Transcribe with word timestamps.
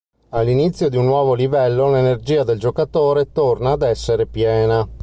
All'inizio 0.29 0.89
di 0.89 0.97
un 0.97 1.05
nuovo 1.05 1.35
livello 1.35 1.91
l'energia 1.91 2.43
del 2.43 2.57
giocatore 2.57 3.31
torna 3.31 3.69
ad 3.73 3.83
essere 3.83 4.25
piena. 4.25 4.83